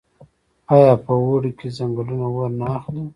[0.75, 3.03] آیا په اوړي کې ځنګلونه اور نه اخلي؟